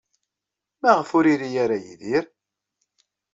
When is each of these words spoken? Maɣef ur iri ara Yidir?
Maɣef 0.81 1.09
ur 1.17 1.25
iri 1.33 1.49
ara 1.63 1.77
Yidir? 1.85 2.25